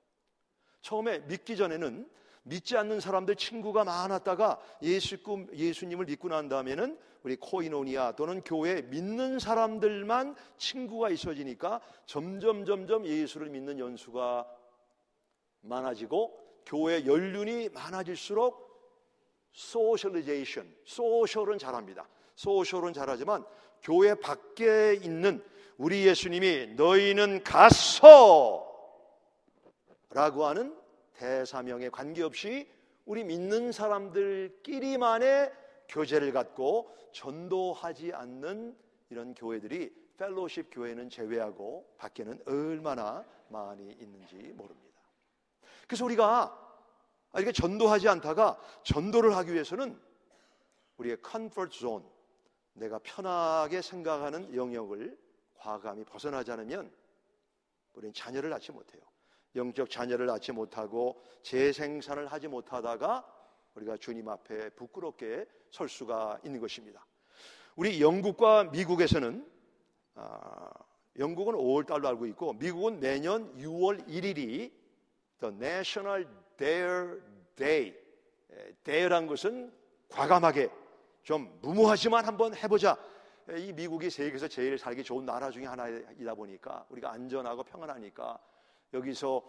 [0.81, 2.09] 처음에 믿기 전에는
[2.45, 5.17] 믿지 않는 사람들 친구가 많았다가 예수,
[5.53, 13.49] 예수님을 믿고 난 다음에는 우리 코이노니아 또는 교회 믿는 사람들만 친구가 있어지니까 점점 점점 예수를
[13.49, 14.47] 믿는 연수가
[15.63, 18.66] 많아지고 교회 연륜이 많아질수록
[19.57, 22.07] socialization, social은 잘합니다.
[22.35, 23.43] social은 잘하지만
[23.83, 25.43] 교회 밖에 있는
[25.79, 28.65] 우리 예수님이 너희는 가서
[30.11, 30.77] 라고 하는
[31.15, 32.69] 대사명에 관계없이
[33.07, 35.53] 우리 믿는 사람들끼리만의
[35.89, 38.77] 교제를 갖고 전도하지 않는
[39.09, 45.01] 이런 교회들이 펠로십 교회는 제외하고 밖에는 얼마나 많이 있는지 모릅니다.
[45.87, 46.66] 그래서 우리가
[47.37, 50.01] 이렇게 전도하지 않다가 전도를 하기 위해서는
[50.97, 52.05] 우리의 comfort zone,
[52.73, 55.19] 내가 편하게 생각하는 영역을
[55.55, 56.93] 과감히 벗어나지 않으면
[57.95, 59.03] 우리는 자녀를 낳지 못해요.
[59.55, 63.25] 영적 자녀를 낳지 못하고 재생산을 하지 못하다가
[63.75, 67.07] 우리가 주님 앞에 부끄럽게 설 수가 있는 것입니다.
[67.75, 69.47] 우리 영국과 미국에서는
[70.15, 70.71] 아,
[71.19, 74.73] 영국은 5월 달로 알고 있고 미국은 매년 6월 1일이
[75.41, 77.21] The National Dare
[77.55, 77.95] Day.
[78.85, 79.73] Dare란 것은
[80.09, 80.71] 과감하게
[81.23, 82.97] 좀 무모하지만 한번 해보자.
[83.57, 88.39] 이 미국이 세계에서 제일 살기 좋은 나라 중에 하나이다 보니까 우리가 안전하고 평안하니까
[88.93, 89.43] 여기서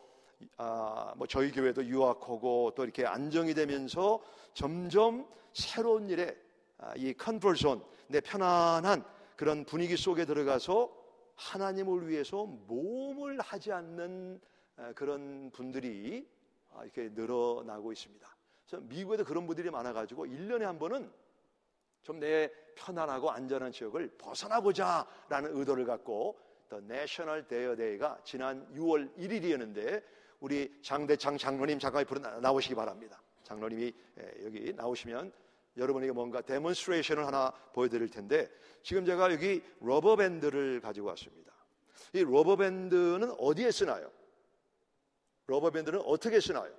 [0.57, 4.21] 아, 뭐 저희 교회도 유학하고 또 이렇게 안정이 되면서
[4.53, 6.37] 점점 새로운 일에
[6.77, 9.03] 아, 이 컨버전 내 편안한
[9.35, 10.91] 그런 분위기 속에 들어가서
[11.35, 14.39] 하나님을 위해서 몸을 하지 않는
[14.75, 16.36] 아, 그런 분들이 아,
[16.83, 18.27] 이렇게 늘어나고 있습니다.
[18.67, 21.11] 그래서 미국에도 그런 분들이 많아가지고 1년에 한 번은
[22.03, 30.03] 좀 내 편안하고 안전한 지역을 벗어나보자라는 의도를 갖고 The National Day Day가 지난 6월 1일이었는데
[30.39, 33.21] 우리 장대창 장로님 잠깐 앞으로 나오시기 바랍니다.
[33.43, 35.31] 장로님이 예, 여기 나오시면
[35.77, 38.49] 여러분에게 뭔가 demonstration을 하나 보여드릴 텐데
[38.83, 41.51] 지금 제가 여기 rubber band를 가지고 왔습니다.
[42.13, 44.11] 이 rubber band는 어디에 쓰나요?
[45.47, 46.71] rubber band는 어떻게 쓰나요?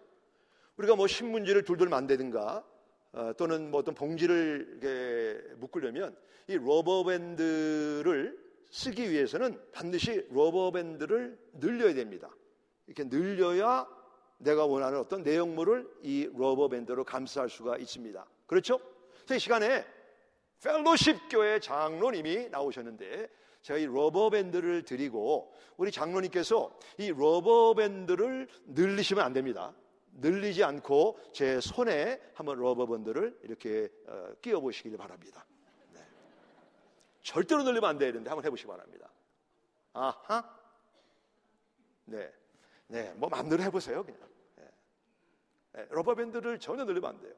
[0.76, 2.64] 우리가 뭐 신문지를 둘둘 말든가
[3.12, 11.94] 어, 또는 뭐 어떤 봉지를 묶으려면 이 rubber band를 쓰기 위해서는 반드시 rubber band를 늘려야
[11.94, 12.30] 됩니다.
[12.86, 13.88] 이렇게 늘려야
[14.38, 18.24] 내가 원하는 어떤 내용물을 이 rubber band로 감쌀 수가 있습니다.
[18.46, 18.78] 그렇죠?
[19.30, 19.84] 이 시간에
[20.62, 23.28] 펠로십 교회 장로님이 나오셨는데
[23.68, 29.74] 제가 이 rubber band를 드리고 우리 장로님께서 이 rubber band를 늘리시면 안 됩니다.
[30.12, 35.44] 늘리지 않고 제 손에 한번 rubber band를 이렇게 어, 끼워 보시길 바랍니다.
[35.92, 36.00] 네.
[37.20, 39.10] 절대로 늘리면 안 되는데 한번 해보시기 바랍니다.
[39.92, 40.58] 아하.
[42.06, 42.32] 네.
[42.86, 43.12] 네.
[43.16, 44.02] 뭐 마음대로 해보세요.
[44.02, 44.18] 그냥.
[44.56, 44.64] 네.
[45.72, 45.86] 네.
[45.90, 47.34] rubber band를 전혀 늘리면 안 돼요.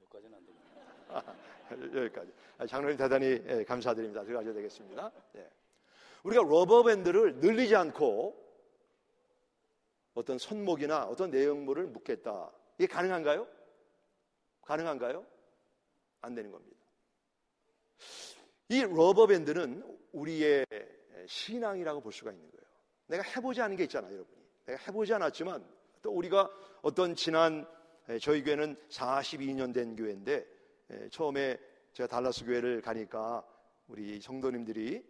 [0.00, 1.34] 여기까지는 안 됩니다.
[1.94, 2.32] 여기까지.
[2.58, 4.24] 아, 장로님 대단히 예, 감사드립니다.
[4.24, 5.12] 들어가셔야 되겠습니다.
[5.36, 5.50] 예.
[6.24, 8.40] 우리가 rubber band를 늘리지 않고
[10.14, 12.50] 어떤 손목이나 어떤 내용물을 묶겠다.
[12.78, 13.46] 이게 가능한가요?
[14.62, 15.26] 가능한가요?
[16.20, 16.76] 안 되는 겁니다.
[18.68, 20.66] 이 러버밴드는 우리의
[21.26, 22.62] 신앙이라고 볼 수가 있는 거예요.
[23.06, 24.42] 내가 해보지 않은 게 있잖아요, 여러분이.
[24.66, 25.64] 내가 해보지 않았지만
[26.02, 26.50] 또 우리가
[26.82, 27.66] 어떤 지난
[28.20, 30.46] 저희 교회는 42년 된 교회인데
[31.10, 31.58] 처음에
[31.92, 33.46] 제가 달라스 교회를 가니까
[33.88, 35.04] 우리 성도님들이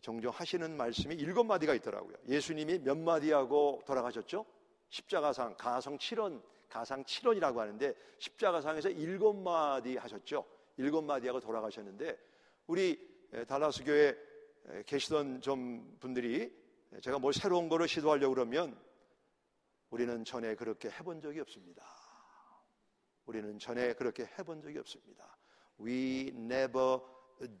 [0.00, 2.16] 종종 하시는 말씀이 일곱 마디가 있더라고요.
[2.28, 4.46] 예수님이 몇 마디하고 돌아가셨죠?
[4.88, 10.44] 십자가상 가성 7원, 가상 7원이라고 하는데 십자가상에서 일곱 마디 하셨죠.
[10.76, 12.18] 일곱 마디하고 돌아가셨는데
[12.66, 12.98] 우리
[13.46, 14.16] 달라스 교회
[14.86, 16.52] 계시던 좀 분들이
[17.00, 18.78] 제가 뭘 새로운 거를 시도하려고 그러면
[19.90, 21.84] 우리는 전에 그렇게 해본 적이 없습니다.
[23.26, 25.36] 우리는 전에 그렇게 해본 적이 없습니다.
[25.80, 27.00] We never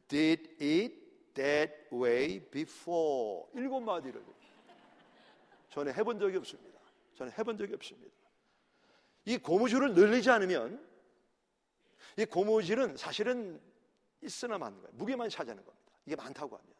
[0.08, 0.94] did it
[1.34, 3.44] that way before.
[3.54, 4.22] 일곱 마디를.
[5.70, 6.78] 전에 해본 적이 없습니다.
[7.16, 8.14] 저는 해본 적이 없습니다.
[9.24, 10.86] 이 고무줄을 늘리지 않으면
[12.16, 13.60] 이 고무줄은 사실은
[14.22, 14.94] 있으나 마는 거예요.
[14.94, 15.92] 무게만 차지하는 겁니다.
[16.06, 16.74] 이게 많다고 하면.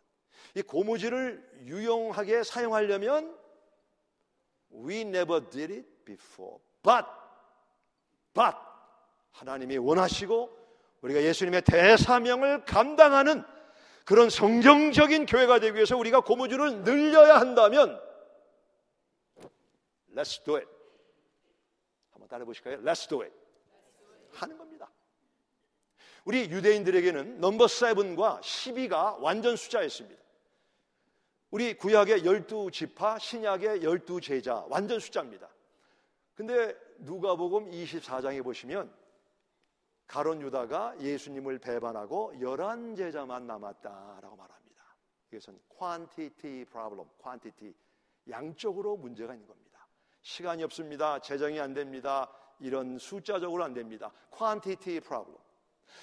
[0.55, 3.37] 이 고무줄을 유용하게 사용하려면
[4.73, 6.59] we never did it before.
[6.83, 7.07] But,
[8.35, 8.57] but
[9.35, 10.65] 하나님이 원하시고
[11.03, 13.45] 우리가 예수님의 대사명을 감당하는
[14.05, 18.01] 그런 성경적인 교회가 되기 위해서 우리가 고무줄을 늘려야 한다면
[20.15, 20.69] Let's do it.
[22.13, 22.79] 한번 따라 보실까요?
[22.83, 23.35] Let's do it.
[24.33, 24.91] 하는 겁니다.
[26.25, 30.23] 우리 유대인들에게는 넘버 7과 12가 완전 숫자였습니다.
[31.51, 35.49] 우리 구약의 열두 지파, 신약의 열두 제자, 완전 숫자입니다.
[36.35, 38.93] 근데 누가복음 24장에 보시면
[40.07, 44.97] 가론 유다가 예수님을 배반하고 열한 제자만 남았다라고 말합니다.
[45.33, 47.75] 이것은 quantity problem, quantity
[48.31, 49.87] 양적으로 문제가 있는 겁니다.
[50.23, 51.19] 시간이 없습니다.
[51.19, 52.31] 재정이 안 됩니다.
[52.61, 54.13] 이런 숫자적으로 안 됩니다.
[54.37, 55.39] quantity problem.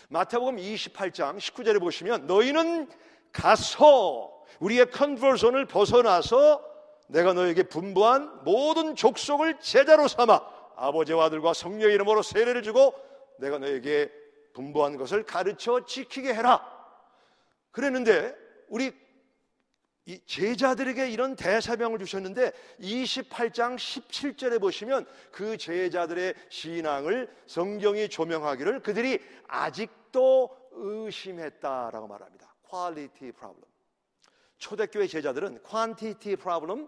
[0.09, 2.89] 마태복음 28장 19절에 보시면 너희는
[3.31, 6.63] 가서 우리의 컨버전을 벗어나서
[7.07, 10.41] 내가 너에게 분부한 모든 족속을 제자로 삼아
[10.75, 12.93] 아버지와 아들과 성령의 이름으로 세례를 주고
[13.41, 14.11] 내가 너에게
[14.53, 16.65] 분부한 것을 가르쳐 지키게 해라.
[17.71, 18.35] 그랬는데
[18.69, 18.93] 우리
[20.25, 32.07] 제자들에게 이런 대사명을 주셨는데 28장 17절에 보시면 그 제자들의 신앙을 성경이 조명하기를 그들이 아직도 의심했다라고
[32.07, 32.53] 말합니다.
[32.63, 33.69] Quality problem.
[34.57, 36.87] 초대교회 제자들은 quantity problem,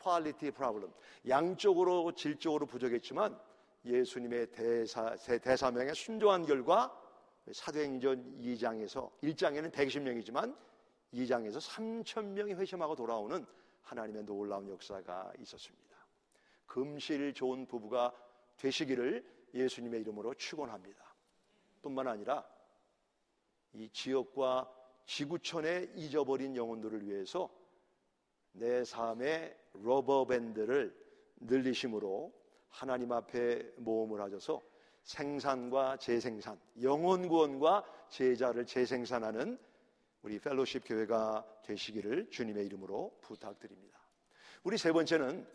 [0.00, 0.92] 퀄리티 프로블럼.
[1.28, 3.38] 양쪽으로 질적으로 부족했지만
[3.88, 6.94] 예수님의 대사, 대사명에 순종한 결과
[7.50, 10.54] 사도행전 2장에서 1장에는 120명이지만
[11.14, 13.46] 2장에서 3천 명이 회심하고 돌아오는
[13.82, 15.96] 하나님의 놀라운 역사가 있었습니다.
[16.66, 18.12] 금실 좋은 부부가
[18.58, 19.24] 되시기를
[19.54, 21.02] 예수님의 이름으로 축원합니다.
[21.80, 22.46] 뿐만 아니라
[23.72, 24.70] 이 지역과
[25.06, 27.48] 지구촌에 잃어버린 영혼들을 위해서
[28.52, 30.94] 내 삶의 rubber band를
[31.40, 32.32] 늘리심으로
[32.68, 34.60] 하나님 앞에 모험을 하셔서
[35.02, 39.58] 생산과 재생산, 영혼 구원과 제자를 재생산하는
[40.22, 43.98] 우리 펠로십 교회가 되시기를 주님의 이름으로 부탁드립니다.
[44.64, 45.46] 우리 세 번째는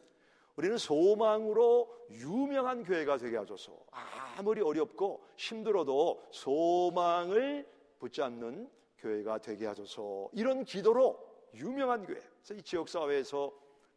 [0.56, 3.78] 우리는 소망으로 유명한 교회가 되게 하소서.
[3.92, 7.68] 아무리 어렵고 힘들어도 소망을
[8.00, 10.30] 붙잡는 교회가 되게 하소서.
[10.34, 11.20] 이런 기도로
[11.56, 12.20] 유명한 교회.
[12.52, 13.52] 이 지역 사회에서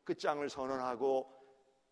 [0.05, 1.31] 끝장을 선언하고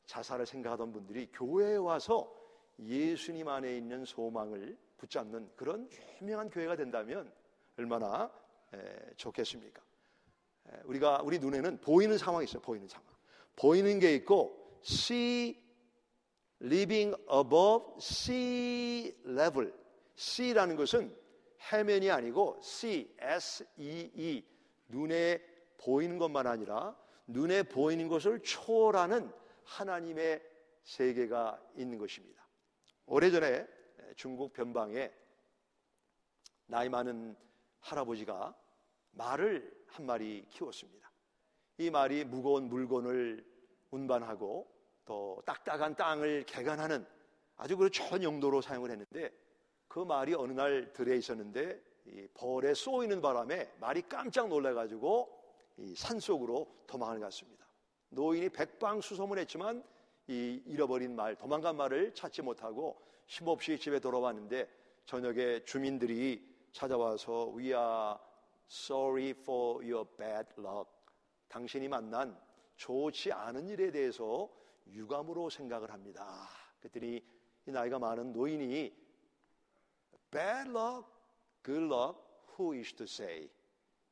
[0.06, 2.32] 자살을 생각하던 분들이 교회에 와서
[2.78, 5.88] 예수님 안에 있는 소망을 붙잡는 그런
[6.20, 7.32] 유명한 교회가 된다면
[7.78, 8.30] 얼마나
[9.16, 9.82] 좋겠습니까?
[10.84, 12.60] 우리가 우리 눈에는 보이는 상황이 있어요.
[12.62, 13.06] 보이는 상황.
[13.56, 15.62] 보이는 게 있고 see
[16.62, 19.72] living above sea level.
[20.16, 21.14] sea라는 것은
[21.72, 24.44] 해면이 아니고 see s e e
[24.88, 25.40] 눈에
[25.78, 29.32] 보이는 것만 아니라 눈에 보이는 것을 초월하는
[29.64, 30.42] 하나님의
[30.84, 32.46] 세계가 있는 것입니다.
[33.06, 33.66] 오래전에
[34.16, 35.12] 중국 변방에
[36.66, 37.36] 나이 많은
[37.80, 38.54] 할아버지가
[39.12, 41.10] 말을 한 마리 키웠습니다.
[41.78, 43.44] 이 말이 무거운 물건을
[43.90, 44.70] 운반하고
[45.04, 47.06] 또 딱딱한 땅을 개간하는
[47.56, 49.32] 아주 그 좋은 용도로 사용을 했는데
[49.88, 55.42] 그 말이 어느 날 들에 있었는데 이 벌에 쏘이는 바람에 말이 깜짝 놀라가지고
[55.78, 57.63] 이 산속으로 도망을 갔습니다.
[58.14, 59.84] 노인이 백방수소문 했지만
[60.28, 64.68] 이 잃어버린 말, 도망간 말을 찾지 못하고 힘없이 집에 돌아왔는데
[65.04, 68.16] 저녁에 주민들이 찾아와서 We are
[68.70, 70.90] sorry for your bad luck.
[71.48, 72.38] 당신이 만난
[72.76, 74.48] 좋지 않은 일에 대해서
[74.86, 76.48] 유감으로 생각을 합니다.
[76.78, 77.22] 그랬더니
[77.66, 78.94] 이 나이가 많은 노인이
[80.30, 81.06] bad luck,
[81.64, 82.18] good luck,
[82.58, 83.48] who is to say?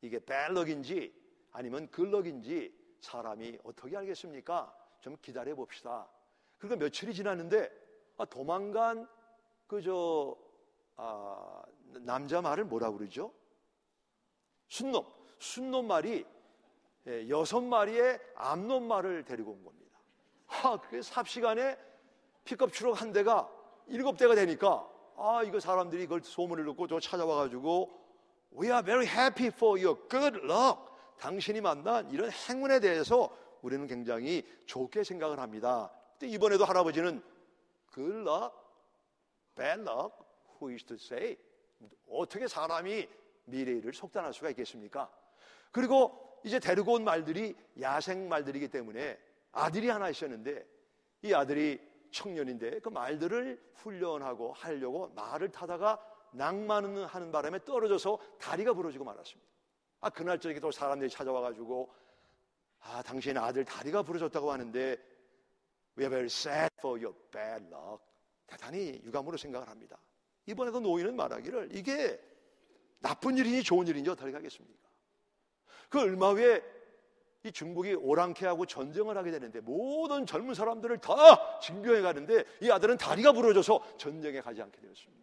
[0.01, 1.13] 이게 bad luck인지
[1.53, 4.75] 아니면 good luck인지 사람이 어떻게 알겠습니까?
[5.01, 6.09] 좀 기다려 봅시다.
[6.59, 7.71] 그러니까 며칠이 지났는데
[8.17, 9.09] 아, 도망간
[9.67, 10.37] 그저
[10.97, 11.63] 아,
[12.01, 13.33] 남자 말을 뭐라 그러죠?
[14.69, 15.05] 순놈.
[15.39, 16.25] 순놈 말이
[17.09, 19.99] 예, 여섯 마리의 암놈 말을 데리고 온 겁니다.
[20.47, 21.77] 아, 그게 삽시간에
[22.45, 23.51] 픽업 트럭 한 대가
[23.89, 28.01] 일곱 대가 되니까 아, 이거 사람들이 그걸 소문을 듣고 저 찾아와가지고
[28.57, 30.92] We are very happy for your good luck.
[31.19, 35.93] 당신이 만난 이런 행운에 대해서 우리는 굉장히 좋게 생각을 합니다.
[36.19, 37.23] 근데 이번에도 할아버지는
[37.93, 38.53] good luck,
[39.57, 40.15] bad luck,
[40.61, 41.37] who is to say?
[42.09, 43.09] 어떻게 사람이
[43.45, 45.11] 미래를 속단할 수가 있겠습니까?
[45.71, 49.19] 그리고 이제 데리고 온 말들이 야생 말들이기 때문에
[49.53, 50.67] 아들이 하나 있었는데
[51.23, 55.99] 이 아들이 청년인데 그 말들을 훈련하고 하려고 말을 타다가
[56.33, 59.51] 낭만하는 바람에 떨어져서 다리가 부러지고 말았습니다.
[60.03, 61.89] 아, 그날 저녁에 또 사람들이 찾아와가지고
[62.81, 64.97] 아, 당신의 아들 다리가 부러졌다고 하는데
[65.97, 68.03] We are very sad for your bad luck.
[68.47, 69.97] 대단히 유감으로 생각을 합니다.
[70.47, 72.21] 이번에도 노인은 말하기를 이게
[72.99, 74.89] 나쁜 일이니 좋은 일인지 어떻게 하겠습니까?
[75.89, 76.63] 그 얼마 후에
[77.45, 83.33] 이 중국이 오랑캐하고 전쟁을 하게 되는데 모든 젊은 사람들을 다 징병해 가는데 이 아들은 다리가
[83.33, 85.23] 부러져서 전쟁에 가지 않게 되었습니다.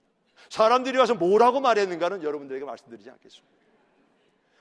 [0.50, 3.60] 사람들이 와서 뭐라고 말했는가는 여러분들에게 말씀드리지 않겠습니다.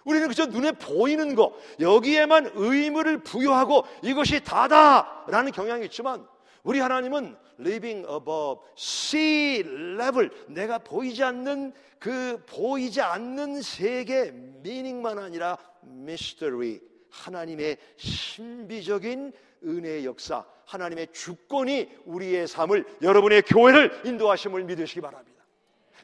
[0.09, 6.27] 우리는 그저 눈에 보이는 것, 여기에만 의무를 부여하고 이것이 다다라는 경향이 있지만
[6.63, 15.59] 우리 하나님은 living above sea level 내가 보이지 않는 그 보이지 않는 세계 미닝만 아니라
[15.85, 25.45] mystery 하나님의 신비적인 은혜의 역사 하나님의 주권이 우리의 삶을 여러분의 교회를 인도하심을 믿으시기 바랍니다.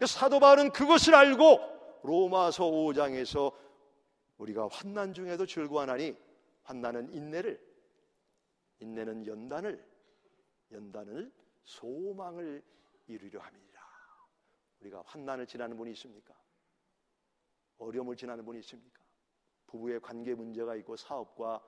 [0.07, 3.53] 사도 바울은 그것을 알고 로마서 5장에서
[4.39, 6.17] 우리가 환난 중에도 즐거워하나니
[6.63, 7.75] 환난은 인내를
[8.81, 9.87] 인내는 연단을
[10.73, 11.33] 연단을
[11.63, 12.63] 소망을
[13.07, 13.81] 이루려 함이라.
[14.81, 16.35] 우리가 환난을 지나는 분이 있습니까?
[17.79, 19.03] 어려움을 지나는 분이 있습니까?
[19.67, 21.63] 부부의 관계 문제가 있고 사업과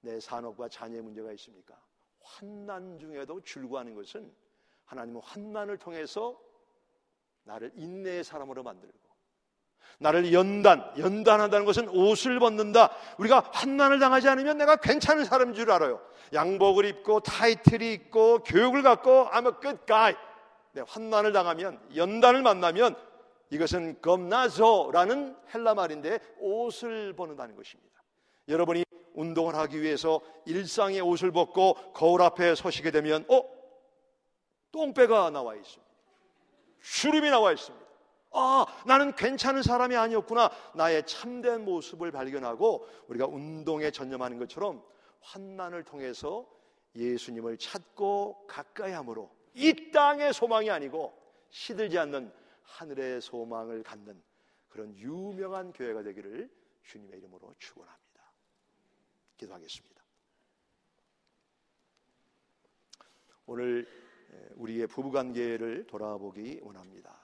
[0.00, 1.80] 내 산업과 자녀의 문제가 있습니까?
[2.20, 4.34] 환난 중에도 즐거워하는 것은
[4.84, 6.40] 하나님은 환난을 통해서
[7.44, 9.01] 나를 인내의 사람으로 만들고
[9.98, 12.90] 나를 연단, 연단한다는 것은 옷을 벗는다.
[13.18, 16.00] 우리가 환난을 당하지 않으면 내가 괜찮은 사람인 줄 알아요.
[16.32, 19.28] 양복을 입고 타이틀이 있고 교육을 갖고
[19.60, 20.14] good guy.
[20.72, 22.96] 네, 환난을 당하면 연단을 만나면
[23.50, 27.92] 이것은 겁나서라는 헬라 말인데 옷을 벗는다는 것입니다.
[28.48, 28.84] 여러분이
[29.14, 33.42] 운동을 하기 위해서 일상의 옷을 벗고 거울 앞에 서시게 되면 어?
[34.72, 35.92] 똥배가 나와 있습니다.
[36.82, 37.81] 주름이 나와 있습니다.
[38.32, 40.50] 아, 나는 괜찮은 사람이 아니었구나.
[40.74, 44.82] 나의 참된 모습을 발견하고 우리가 운동에 전념하는 것처럼
[45.20, 46.46] 환난을 통해서
[46.96, 51.16] 예수님을 찾고 가까이 함으로 이 땅의 소망이 아니고
[51.50, 54.22] 시들지 않는 하늘의 소망을 갖는
[54.68, 56.50] 그런 유명한 교회가 되기를
[56.84, 58.32] 주님의 이름으로 축원합니다.
[59.36, 60.02] 기도하겠습니다.
[63.44, 63.86] 오늘
[64.54, 67.21] 우리의 부부 관계를 돌아보기 원합니다.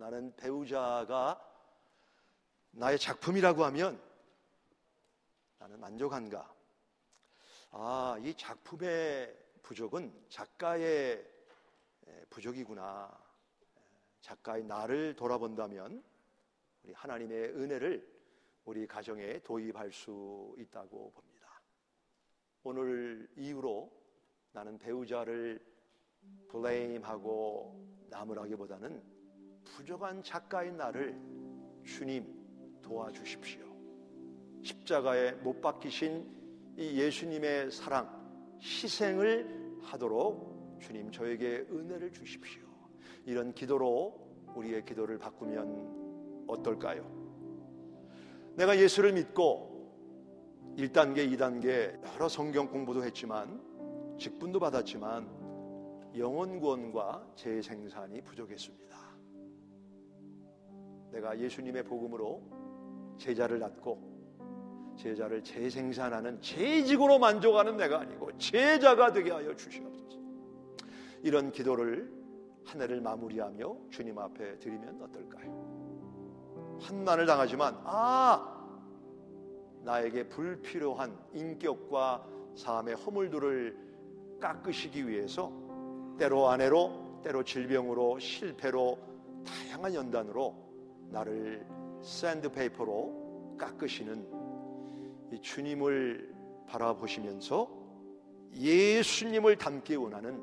[0.00, 1.38] 나는 배우자가
[2.70, 4.02] 나의 작품이라고 하면
[5.58, 6.54] 나는 만족한가?
[7.72, 11.22] 아, 이 작품의 부족은 작가의
[12.30, 13.14] 부족이구나.
[14.22, 16.02] 작가의 나를 돌아본다면
[16.82, 18.10] 우리 하나님의 은혜를
[18.64, 21.60] 우리 가정에 도입할 수 있다고 봅니다.
[22.62, 23.92] 오늘 이후로
[24.52, 25.62] 나는 배우자를
[26.48, 29.19] 블레임하고 나무라기보다는
[29.80, 31.18] 부족한 작가인 나를
[31.84, 32.26] 주님
[32.82, 33.64] 도와주십시오.
[34.62, 42.62] 십자가에 못 박히신 이 예수님의 사랑, 희생을 하도록 주님 저에게 은혜를 주십시오.
[43.24, 47.02] 이런 기도로 우리의 기도를 바꾸면 어떨까요?
[48.56, 59.09] 내가 예수를 믿고 1단계, 2단계 여러 성경 공부도 했지만 직분도 받았지만 영원 구원과 재생산이 부족했습니다.
[61.12, 62.42] 내가 예수님의 복음으로
[63.18, 64.10] 제자를 낳고
[64.96, 70.18] 제자를 재생산하는 재직으로 만족하는 내가 아니고 제자가 되게 하여 주시옵소서.
[71.22, 72.12] 이런 기도를
[72.64, 76.78] 한 해를 마무리하며 주님 앞에 드리면 어떨까요?
[76.80, 78.56] 환난을 당하지만 아
[79.82, 85.52] 나에게 불필요한 인격과 삶의 허물들을 깎으시기 위해서
[86.18, 88.98] 때로 아내로 때로 질병으로 실패로
[89.44, 90.69] 다양한 연단으로
[91.10, 91.66] 나를
[92.02, 94.26] 샌드페이퍼로 깎으시는
[95.32, 96.34] 이 주님을
[96.66, 97.68] 바라보시면서
[98.54, 100.42] 예수님을 닮기 원하는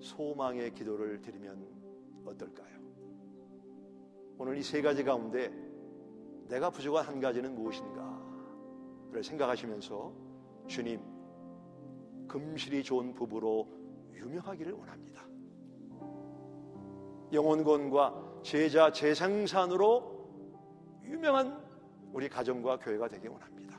[0.00, 1.66] 소망의 기도를 드리면
[2.24, 2.78] 어떨까요?
[4.38, 5.52] 오늘 이 세 가지 가운데
[6.48, 10.12] 내가 부족한 한 가지는 무엇인가를 생각하시면서
[10.66, 11.00] 주님
[12.28, 13.68] 금실이 좋은 부부로
[14.14, 15.26] 유명하기를 원합니다.
[17.32, 20.26] 영혼권과 제자 재생산으로
[21.04, 21.62] 유명한
[22.14, 23.78] 우리 가정과 교회가 되기 원합니다.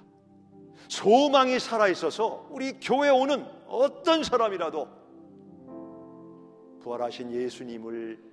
[0.88, 4.88] 소망이 살아있어서 우리 교회 오는 어떤 사람이라도
[6.82, 8.24] 부활하신 예수님을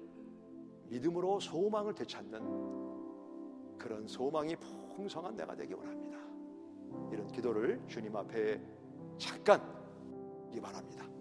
[0.88, 4.56] 믿음으로 소망을 되찾는 그런 소망이
[4.94, 6.18] 풍성한 내가 되기 원합니다.
[7.10, 8.60] 이런 기도를 주님 앞에
[9.16, 9.58] 잠깐
[10.52, 11.15] 이 바랍니다.